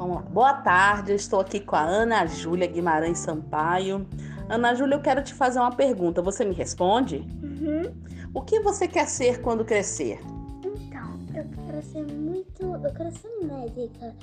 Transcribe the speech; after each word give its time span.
Boa 0.00 0.54
tarde, 0.54 1.12
eu 1.12 1.16
estou 1.16 1.40
aqui 1.40 1.60
com 1.60 1.76
a 1.76 1.82
Ana 1.82 2.24
Júlia 2.24 2.66
Guimarães 2.66 3.18
Sampaio. 3.18 4.06
Ana 4.48 4.74
Júlia, 4.74 4.94
eu 4.94 5.02
quero 5.02 5.22
te 5.22 5.34
fazer 5.34 5.58
uma 5.58 5.76
pergunta. 5.76 6.22
Você 6.22 6.42
me 6.42 6.54
responde? 6.54 7.18
Uhum. 7.42 7.92
O 8.32 8.40
que 8.40 8.60
você 8.60 8.88
quer 8.88 9.06
ser 9.06 9.42
quando 9.42 9.62
crescer? 9.62 10.18
Então, 10.64 11.18
eu 11.34 11.44
quero 11.66 11.82
ser 11.82 12.02
muito. 12.14 12.62
Eu 12.62 12.94
quero 12.94 13.12
ser 13.12 13.28
médica. 13.44 14.16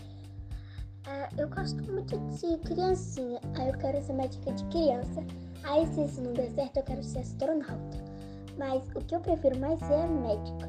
É, 1.05 1.29
eu 1.37 1.47
gosto 1.47 1.79
muito 1.83 2.17
de 2.17 2.57
criancinha. 2.67 3.39
Aí 3.59 3.67
eu 3.67 3.77
quero 3.77 4.01
ser 4.01 4.13
médica 4.13 4.51
de 4.53 4.63
criança. 4.65 5.23
Aí, 5.63 5.85
se 5.93 6.05
isso 6.05 6.21
não 6.21 6.33
der 6.33 6.49
certo, 6.53 6.77
eu 6.77 6.83
quero 6.83 7.03
ser 7.03 7.19
astronauta. 7.19 8.03
Mas 8.57 8.81
o 8.95 8.99
que 9.01 9.13
eu 9.13 9.19
prefiro 9.19 9.59
mais 9.59 9.79
é 9.83 10.07
médica. 10.07 10.67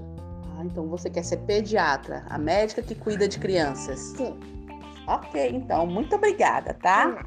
Ah, 0.58 0.64
então 0.66 0.86
você 0.86 1.08
quer 1.08 1.24
ser 1.24 1.38
pediatra, 1.38 2.26
a 2.28 2.36
médica 2.36 2.82
que 2.82 2.94
cuida 2.94 3.26
de 3.26 3.38
crianças. 3.38 3.98
Sim. 3.98 4.57
Ok, 5.08 5.50
então, 5.54 5.86
muito 5.86 6.14
obrigada, 6.16 6.74
tá? 6.74 7.24